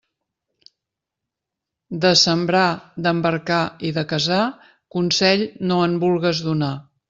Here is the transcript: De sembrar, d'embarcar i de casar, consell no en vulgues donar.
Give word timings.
De 2.05 2.13
sembrar, 2.23 2.65
d'embarcar 3.09 3.61
i 3.91 3.95
de 4.01 4.07
casar, 4.15 4.41
consell 4.99 5.49
no 5.73 5.83
en 5.91 5.99
vulgues 6.07 6.47
donar. 6.51 6.77